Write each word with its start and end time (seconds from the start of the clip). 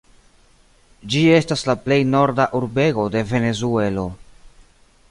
Ĝi 1.15 1.21
estas 1.33 1.63
la 1.71 1.75
plej 1.83 1.99
norda 2.15 2.49
urbego 2.61 3.07
de 3.17 3.25
Venezuelo. 3.35 4.09